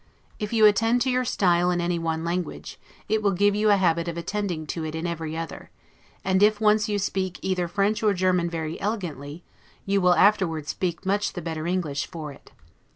[0.39, 3.75] If you attend to your style in any one language, it will give you a
[3.77, 5.69] habit of attending to it in every other;
[6.25, 9.43] and if once you speak either French or German very elegantly,
[9.85, 12.49] you will afterward speak much the better English for it.